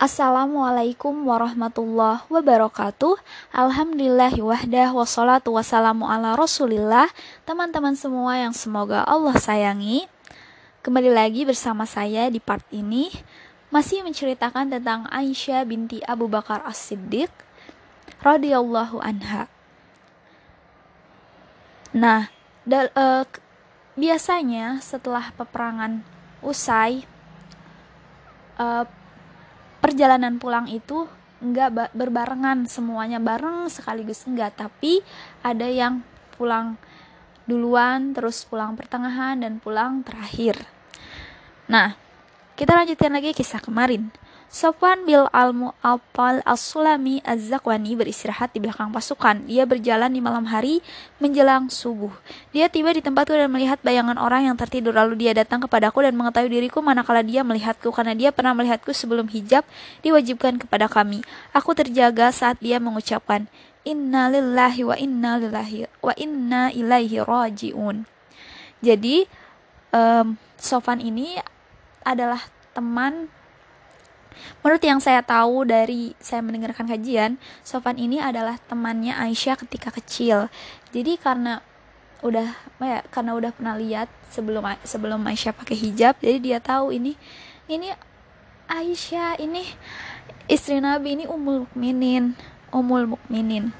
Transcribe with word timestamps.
Assalamualaikum 0.00 1.28
warahmatullahi 1.28 2.24
wabarakatuh. 2.32 3.20
Alhamdulillah 3.52 4.32
wahdah 4.32 4.96
wassalatu 4.96 5.52
wassalamu 5.52 6.08
ala 6.08 6.40
rasulillah. 6.40 7.12
Teman-teman 7.44 7.92
semua 7.92 8.40
yang 8.40 8.56
semoga 8.56 9.04
Allah 9.04 9.36
sayangi. 9.36 10.08
Kembali 10.80 11.12
lagi 11.12 11.44
bersama 11.44 11.84
saya 11.84 12.32
di 12.32 12.40
part 12.40 12.64
ini. 12.72 13.12
Masih 13.68 14.00
menceritakan 14.00 14.72
tentang 14.72 15.04
Aisyah 15.12 15.68
binti 15.68 16.00
Abu 16.08 16.32
Bakar 16.32 16.64
As-Siddiq 16.64 17.28
radhiyallahu 18.24 19.04
anha. 19.04 19.52
Nah, 21.92 22.32
uh, 22.72 23.28
biasanya 24.00 24.80
setelah 24.80 25.28
peperangan 25.36 26.00
usai 26.40 27.04
uh, 28.56 28.88
perjalanan 29.90 30.38
pulang 30.38 30.70
itu 30.70 31.10
nggak 31.42 31.90
berbarengan 31.98 32.70
semuanya 32.70 33.18
bareng 33.18 33.66
sekaligus 33.66 34.22
enggak 34.30 34.54
tapi 34.54 35.02
ada 35.42 35.66
yang 35.66 36.06
pulang 36.38 36.78
duluan 37.50 38.14
terus 38.14 38.46
pulang 38.46 38.78
pertengahan 38.78 39.42
dan 39.42 39.58
pulang 39.58 40.06
terakhir. 40.06 40.62
Nah 41.66 41.98
kita 42.54 42.78
lanjutkan 42.78 43.10
lagi 43.10 43.34
kisah 43.34 43.58
kemarin 43.58 44.14
Sofwan 44.50 45.06
bil 45.06 45.30
al-Mu'affal 45.30 46.42
as-Sulami 46.42 47.22
az-Zakwani 47.22 47.94
beristirahat 47.94 48.50
di 48.50 48.58
belakang 48.58 48.90
pasukan. 48.90 49.46
Dia 49.46 49.62
berjalan 49.62 50.10
di 50.10 50.18
malam 50.18 50.50
hari 50.50 50.82
menjelang 51.22 51.70
subuh. 51.70 52.10
Dia 52.50 52.66
tiba 52.66 52.90
di 52.90 52.98
tempatku 52.98 53.30
dan 53.30 53.46
melihat 53.46 53.78
bayangan 53.86 54.18
orang 54.18 54.50
yang 54.50 54.58
tertidur. 54.58 54.90
Lalu 54.90 55.22
dia 55.22 55.38
datang 55.38 55.62
kepadaku 55.62 56.02
dan 56.02 56.18
mengetahui 56.18 56.50
diriku 56.50 56.82
manakala 56.82 57.22
dia 57.22 57.46
melihatku 57.46 57.94
karena 57.94 58.18
dia 58.18 58.34
pernah 58.34 58.50
melihatku 58.50 58.90
sebelum 58.90 59.30
hijab 59.30 59.62
diwajibkan 60.02 60.58
kepada 60.58 60.90
kami. 60.90 61.22
Aku 61.54 61.70
terjaga 61.78 62.34
saat 62.34 62.58
dia 62.58 62.82
mengucapkan 62.82 63.46
Inna 63.86 64.28
lillahi 64.28 64.82
wa 64.82 64.98
inna 64.98 65.38
lillahi 65.38 65.86
wa 66.02 66.12
inna 66.18 66.74
ilaihi 66.74 67.22
rajiun. 67.22 68.02
Jadi 68.82 69.30
um, 69.94 70.34
Sofan 70.58 70.98
ini 70.98 71.38
adalah 72.02 72.50
teman 72.74 73.30
Menurut 74.60 74.82
yang 74.82 75.00
saya 75.02 75.20
tahu 75.24 75.68
dari 75.68 76.14
saya 76.20 76.40
mendengarkan 76.44 76.86
kajian, 76.86 77.36
Sofan 77.62 77.96
ini 77.96 78.20
adalah 78.20 78.56
temannya 78.68 79.16
Aisyah 79.16 79.60
ketika 79.66 79.90
kecil. 79.94 80.48
Jadi 80.90 81.16
karena 81.20 81.64
udah 82.20 82.52
ya 82.84 83.00
karena 83.08 83.32
udah 83.32 83.50
pernah 83.56 83.74
lihat 83.80 84.12
sebelum 84.28 84.64
sebelum 84.84 85.20
Aisyah 85.24 85.56
pakai 85.56 85.76
hijab, 85.76 86.20
jadi 86.20 86.38
dia 86.38 86.58
tahu 86.60 86.92
ini 86.92 87.16
ini 87.66 87.90
Aisyah 88.70 89.40
ini 89.40 89.66
istri 90.46 90.78
Nabi 90.78 91.18
ini 91.18 91.24
Ummul 91.26 91.66
Mukminin, 91.66 92.38
Ummul 92.70 93.16
Mukminin. 93.16 93.74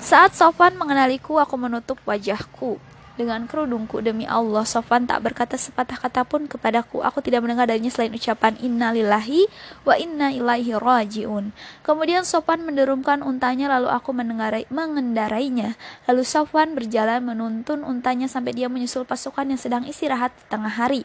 Saat 0.00 0.32
Sofan 0.32 0.80
mengenaliku, 0.80 1.36
aku 1.36 1.60
menutup 1.60 2.00
wajahku 2.08 2.80
dengan 3.20 3.44
kerudungku 3.44 4.00
demi 4.00 4.24
Allah 4.24 4.64
Sofan 4.64 5.04
tak 5.04 5.20
berkata 5.20 5.60
sepatah 5.60 6.00
kata 6.00 6.24
pun 6.24 6.48
kepadaku. 6.48 7.04
Aku 7.04 7.20
tidak 7.20 7.44
mendengar 7.44 7.68
darinya 7.68 7.92
selain 7.92 8.16
ucapan 8.16 8.56
innalillahi 8.56 9.44
wa 9.84 9.92
inna 10.00 10.32
ilaihi 10.32 10.72
rajiun. 10.72 11.52
Kemudian 11.84 12.24
Sofan 12.24 12.64
menderumkan 12.64 13.20
untanya 13.20 13.68
lalu 13.76 13.92
aku 13.92 14.16
mendengarai, 14.16 14.64
mengendarainya. 14.72 15.76
Lalu 16.08 16.24
Sofan 16.24 16.72
berjalan 16.72 17.20
menuntun 17.20 17.84
untanya 17.84 18.24
sampai 18.24 18.56
dia 18.56 18.72
menyusul 18.72 19.04
pasukan 19.04 19.44
yang 19.44 19.60
sedang 19.60 19.84
istirahat 19.84 20.32
di 20.32 20.44
tengah 20.48 20.72
hari. 20.72 21.04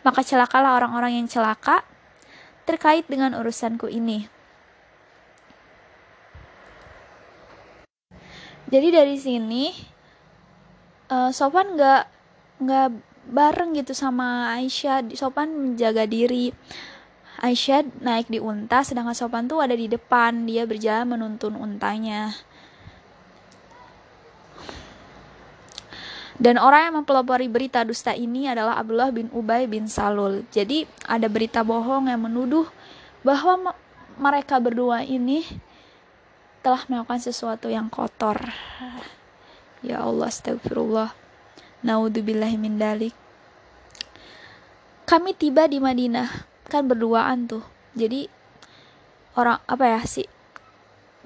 Maka 0.00 0.24
celakalah 0.24 0.80
orang-orang 0.80 1.20
yang 1.20 1.28
celaka 1.28 1.84
terkait 2.64 3.04
dengan 3.04 3.36
urusanku 3.36 3.84
ini. 3.92 4.32
Jadi 8.70 8.88
dari 8.94 9.18
sini 9.18 9.74
uh, 11.10 11.30
Sofan 11.34 11.74
nggak 11.76 12.02
nggak 12.62 12.88
bareng 13.30 13.76
gitu 13.76 13.92
sama 13.92 14.54
Aisyah 14.56 15.06
Sopan 15.12 15.52
menjaga 15.52 16.08
diri 16.08 16.50
Aisyah 17.40 17.84
naik 18.00 18.32
di 18.32 18.40
unta 18.40 18.80
sedangkan 18.80 19.16
Sopan 19.16 19.46
tuh 19.46 19.60
ada 19.60 19.76
di 19.76 19.86
depan 19.86 20.48
dia 20.48 20.64
berjalan 20.64 21.18
menuntun 21.18 21.56
untanya 21.56 22.32
Dan 26.40 26.56
orang 26.56 26.88
yang 26.88 26.94
mempelopori 27.04 27.52
berita 27.52 27.84
dusta 27.84 28.16
ini 28.16 28.48
adalah 28.48 28.80
Abdullah 28.80 29.12
bin 29.12 29.28
Ubay 29.28 29.68
bin 29.68 29.84
Salul. 29.92 30.48
Jadi 30.48 30.88
ada 31.04 31.28
berita 31.28 31.60
bohong 31.60 32.08
yang 32.08 32.24
menuduh 32.24 32.64
bahwa 33.20 33.76
mereka 34.16 34.56
berdua 34.56 35.04
ini 35.04 35.44
telah 36.64 36.80
melakukan 36.88 37.20
sesuatu 37.20 37.68
yang 37.68 37.92
kotor. 37.92 38.40
Ya 39.80 40.04
Allah, 40.04 40.28
astagfirullah. 40.28 41.16
Naudzubillahi 41.80 42.60
min 42.60 42.76
dalik. 42.76 43.16
Kami 45.08 45.32
tiba 45.34 45.66
di 45.66 45.80
Madinah, 45.80 46.28
kan 46.68 46.86
berduaan 46.86 47.48
tuh. 47.48 47.64
Jadi 47.96 48.28
orang 49.34 49.58
apa 49.66 49.84
ya 49.88 50.00
sih 50.06 50.28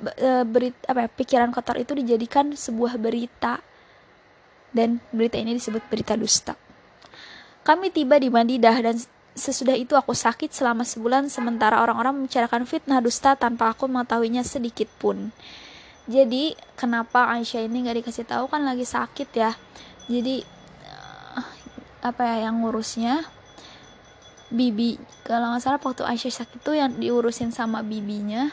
e, 0.00 0.30
berit 0.46 0.76
apa 0.88 1.04
ya, 1.04 1.08
pikiran 1.10 1.50
kotor 1.52 1.76
itu 1.76 1.92
dijadikan 1.92 2.54
sebuah 2.54 2.96
berita 2.96 3.60
dan 4.74 4.98
berita 5.14 5.36
ini 5.38 5.58
disebut 5.58 5.84
berita 5.90 6.18
dusta. 6.18 6.58
Kami 7.64 7.88
tiba 7.92 8.20
di 8.20 8.28
Madinah 8.28 8.76
dan 8.80 8.96
sesudah 9.34 9.74
itu 9.74 9.98
aku 9.98 10.14
sakit 10.14 10.54
selama 10.54 10.86
sebulan 10.86 11.26
sementara 11.26 11.82
orang-orang 11.82 12.22
membicarakan 12.22 12.64
fitnah 12.68 13.02
dusta 13.02 13.34
tanpa 13.34 13.74
aku 13.74 13.90
mengetahuinya 13.90 14.46
sedikit 14.46 14.86
pun 15.02 15.34
jadi 16.04 16.52
kenapa 16.76 17.32
Aisyah 17.32 17.64
ini 17.64 17.88
nggak 17.88 18.04
dikasih 18.04 18.28
tahu? 18.28 18.44
Kan 18.52 18.68
lagi 18.68 18.84
sakit 18.84 19.28
ya. 19.32 19.56
Jadi 20.04 20.44
uh, 20.84 21.44
apa 22.04 22.22
ya 22.28 22.48
yang 22.48 22.60
ngurusnya? 22.60 23.24
Bibi. 24.52 25.00
Kalau 25.24 25.48
nggak 25.48 25.64
salah 25.64 25.80
waktu 25.80 26.04
Aisyah 26.04 26.44
sakit 26.44 26.60
tuh 26.60 26.76
yang 26.76 26.92
diurusin 27.00 27.56
sama 27.56 27.80
bibinya. 27.80 28.52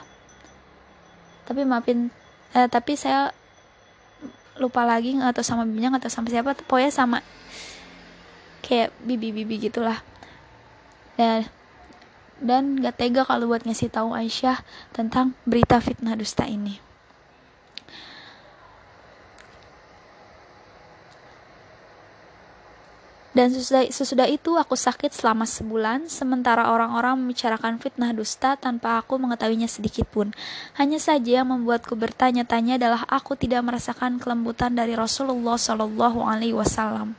Tapi 1.44 1.68
maafin 1.68 2.08
eh, 2.56 2.68
tapi 2.72 2.96
saya 2.96 3.36
lupa 4.56 4.88
lagi 4.88 5.20
tahu 5.20 5.44
sama 5.44 5.68
bibinya 5.68 6.00
tahu 6.00 6.08
sama 6.08 6.32
siapa. 6.32 6.56
Pokoknya 6.56 6.92
sama 6.96 7.20
kayak 8.64 8.96
bibi-bibi 9.04 9.68
gitulah. 9.68 10.00
Dan 11.20 11.52
dan 12.42 12.80
gak 12.80 12.96
tega 12.98 13.28
kalau 13.28 13.52
buat 13.52 13.68
ngasih 13.68 13.92
tahu 13.92 14.16
Aisyah 14.16 14.64
tentang 14.96 15.36
berita 15.44 15.84
fitnah 15.84 16.16
dusta 16.16 16.48
ini. 16.48 16.91
Dan 23.32 23.48
sesudah, 23.48 23.88
sesudah 23.88 24.28
itu 24.28 24.60
aku 24.60 24.76
sakit 24.76 25.16
selama 25.16 25.48
sebulan, 25.48 26.12
sementara 26.12 26.68
orang-orang 26.68 27.16
membicarakan 27.16 27.80
fitnah 27.80 28.12
dusta 28.12 28.60
tanpa 28.60 29.00
aku 29.00 29.16
mengetahuinya 29.16 29.72
sedikit 29.72 30.04
pun. 30.12 30.36
Hanya 30.76 31.00
saja 31.00 31.40
yang 31.40 31.48
membuatku 31.48 31.96
bertanya-tanya 31.96 32.76
adalah 32.76 33.08
aku 33.08 33.40
tidak 33.40 33.64
merasakan 33.64 34.20
kelembutan 34.20 34.76
dari 34.76 35.00
Rasulullah 35.00 35.56
Shallallahu 35.56 36.28
Alaihi 36.28 36.52
Wasallam. 36.52 37.16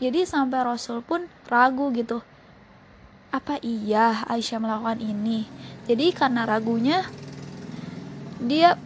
Jadi 0.00 0.24
sampai 0.24 0.64
Rasul 0.64 1.04
pun 1.04 1.28
ragu 1.44 1.92
gitu. 1.92 2.24
Apa 3.28 3.60
iya 3.60 4.24
Aisyah 4.32 4.64
melakukan 4.64 5.04
ini? 5.04 5.44
Jadi 5.84 6.16
karena 6.16 6.48
ragunya, 6.48 7.04
dia 8.40 8.80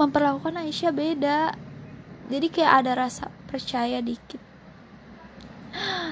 memperlakukan 0.00 0.56
Aisyah 0.56 0.92
beda. 0.96 1.52
Jadi 2.32 2.48
kayak 2.48 2.72
ada 2.80 2.92
rasa 2.96 3.28
percaya 3.52 4.00
dikit 4.00 4.53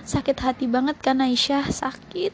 sakit 0.02 0.36
hati 0.38 0.66
banget 0.66 0.98
kan 0.98 1.22
Aisyah 1.22 1.70
sakit 1.70 2.32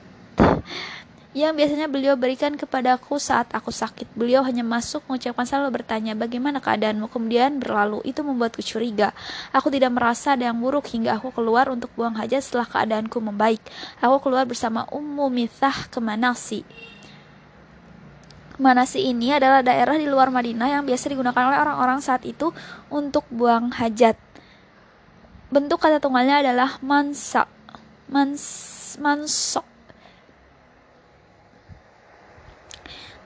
yang 1.36 1.54
biasanya 1.54 1.86
beliau 1.86 2.18
berikan 2.18 2.56
kepadaku 2.58 3.20
saat 3.20 3.46
aku 3.54 3.70
sakit. 3.70 4.10
Beliau 4.16 4.42
hanya 4.42 4.66
masuk 4.66 5.06
mengucapkan 5.06 5.46
selalu 5.46 5.80
bertanya 5.80 6.16
bagaimana 6.18 6.58
keadaanmu 6.58 7.06
kemudian 7.12 7.62
berlalu. 7.62 8.02
Itu 8.02 8.26
membuatku 8.26 8.64
curiga. 8.64 9.14
Aku 9.54 9.70
tidak 9.70 9.94
merasa 9.94 10.34
ada 10.34 10.50
yang 10.50 10.58
buruk 10.58 10.90
hingga 10.90 11.14
aku 11.14 11.30
keluar 11.30 11.70
untuk 11.70 11.94
buang 11.94 12.18
hajat 12.18 12.42
setelah 12.42 12.66
keadaanku 12.66 13.20
membaik. 13.22 13.62
Aku 14.02 14.18
keluar 14.18 14.48
bersama 14.50 14.88
Ummu 14.90 15.30
Mithah 15.30 15.92
ke 15.92 16.02
Manasi. 16.02 16.66
Manasi 18.58 19.06
ini 19.06 19.30
adalah 19.30 19.62
daerah 19.62 19.94
di 19.94 20.10
luar 20.10 20.34
Madinah 20.34 20.66
yang 20.66 20.82
biasa 20.82 21.14
digunakan 21.14 21.44
oleh 21.46 21.62
orang-orang 21.62 22.02
saat 22.02 22.26
itu 22.26 22.50
untuk 22.90 23.22
buang 23.30 23.70
hajat. 23.70 24.18
Bentuk 25.48 25.80
kata 25.80 25.96
tunggalnya 25.96 26.44
adalah 26.44 26.76
mansa. 26.84 27.48
Mans, 28.08 28.44
mansok. 29.00 29.64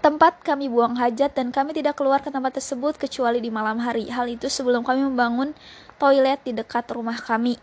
Tempat 0.03 0.43
kami 0.43 0.67
buang 0.67 0.99
hajat 0.99 1.35
dan 1.35 1.55
kami 1.55 1.75
tidak 1.75 1.95
keluar 1.95 2.19
ke 2.19 2.31
tempat 2.31 2.59
tersebut 2.59 2.99
kecuali 2.99 3.39
di 3.39 3.51
malam 3.51 3.79
hari. 3.79 4.11
Hal 4.11 4.27
itu 4.27 4.51
sebelum 4.51 4.83
kami 4.83 5.03
membangun 5.07 5.55
toilet 5.99 6.43
di 6.43 6.55
dekat 6.55 6.91
rumah 6.91 7.15
kami. 7.19 7.59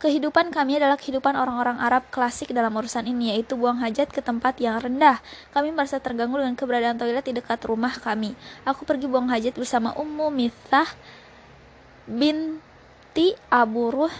Kehidupan 0.00 0.52
kami 0.52 0.76
adalah 0.76 1.00
kehidupan 1.00 1.34
orang-orang 1.34 1.80
Arab 1.80 2.08
klasik 2.12 2.52
dalam 2.52 2.70
urusan 2.76 3.04
ini, 3.08 3.32
yaitu 3.32 3.56
buang 3.56 3.80
hajat 3.80 4.12
ke 4.12 4.20
tempat 4.20 4.60
yang 4.60 4.76
rendah. 4.76 5.20
Kami 5.52 5.72
merasa 5.72 5.96
terganggu 6.00 6.36
dengan 6.40 6.56
keberadaan 6.56 7.00
toilet 7.00 7.24
di 7.24 7.34
dekat 7.36 7.64
rumah 7.64 7.96
kami. 7.96 8.36
Aku 8.68 8.84
pergi 8.84 9.08
buang 9.08 9.28
hajat 9.32 9.56
bersama 9.56 9.96
Ummu 9.96 10.28
Mithah 10.28 10.88
binti 13.08 13.32
Abu 13.48 13.88
Ruh 13.88 14.12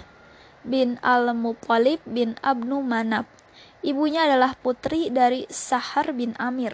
bin 0.64 0.96
Al-Muttalib 1.05 2.00
bin 2.08 2.40
Abnu 2.40 2.81
Manab. 2.81 3.29
Ibunya 3.85 4.25
adalah 4.25 4.56
putri 4.56 5.12
dari 5.12 5.44
Sahar 5.52 6.17
bin 6.17 6.32
Amir. 6.40 6.73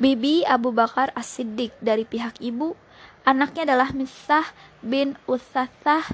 Bibi 0.00 0.48
Abu 0.48 0.72
Bakar 0.72 1.12
As-Siddiq 1.12 1.76
dari 1.84 2.08
pihak 2.08 2.40
ibu. 2.40 2.72
Anaknya 3.28 3.68
adalah 3.68 3.92
Misah 3.92 4.48
bin 4.80 5.20
Uthathah 5.28 6.08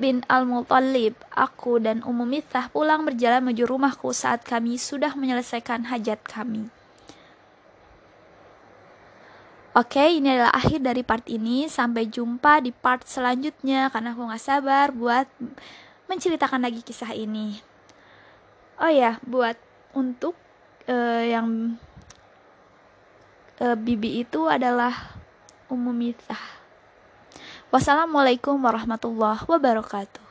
bin 0.00 0.24
Al-Muttalib, 0.24 1.12
aku 1.28 1.76
dan 1.76 2.00
Ummu 2.00 2.24
Mithah 2.24 2.72
pulang 2.72 3.04
berjalan 3.04 3.44
menuju 3.44 3.68
rumahku 3.68 4.16
saat 4.16 4.40
kami 4.40 4.80
sudah 4.80 5.12
menyelesaikan 5.12 5.92
hajat 5.92 6.24
kami. 6.24 6.72
Oke, 9.72 10.04
ini 10.04 10.36
adalah 10.36 10.52
akhir 10.52 10.84
dari 10.84 11.00
part 11.00 11.24
ini. 11.32 11.64
Sampai 11.64 12.04
jumpa 12.04 12.60
di 12.60 12.76
part 12.76 13.08
selanjutnya 13.08 13.88
karena 13.88 14.12
aku 14.12 14.28
gak 14.28 14.44
sabar 14.44 14.92
buat 14.92 15.24
menceritakan 16.12 16.60
lagi 16.60 16.84
kisah 16.84 17.16
ini. 17.16 17.56
Oh 18.76 18.92
ya, 18.92 19.16
buat 19.24 19.56
untuk 19.96 20.36
uh, 20.84 21.24
yang 21.24 21.80
uh, 23.64 23.76
bibi 23.80 24.20
itu 24.20 24.44
adalah 24.44 25.16
Ummu 25.72 25.92
Mithah. 25.96 26.44
Wassalamualaikum 27.72 28.60
warahmatullahi 28.60 29.48
wabarakatuh. 29.48 30.21